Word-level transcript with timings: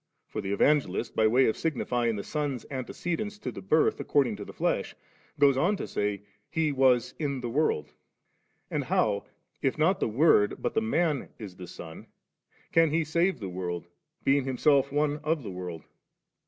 for 0.25 0.41
the 0.41 0.51
Evangelbt, 0.51 1.13
by 1.13 1.27
way 1.27 1.45
of 1.45 1.55
signifying 1.55 2.15
the 2.15 2.23
Son's 2.23 2.63
ante 2.71 2.91
cedence 2.91 3.39
to 3.39 3.51
the 3.51 3.61
birth 3.61 3.99
according 3.99 4.35
to 4.35 4.43
the 4.43 4.51
flesh, 4.51 4.95
goes 5.37 5.55
on 5.57 5.75
to 5.77 5.85
say, 5.87 6.23
* 6.37 6.49
He 6.59 6.71
was 6.71 7.13
in 7.19 7.39
the 7.41 7.51
world.' 7.51 7.93
And 8.71 8.85
how, 8.85 9.25
if 9.61 9.77
not 9.77 9.99
the 9.99 10.07
Word 10.09 10.55
but 10.59 10.73
the 10.73 10.81
Man 10.81 11.29
is 11.37 11.55
the 11.57 11.67
Son, 11.67 12.07
can 12.71 12.89
He 12.89 13.03
save 13.03 13.39
the 13.39 13.47
world, 13.49 13.89
being 14.23 14.43
Himself 14.45 14.91
one 14.91 15.17
of 15.19 15.43
the 15.43 15.51
world 15.51 15.83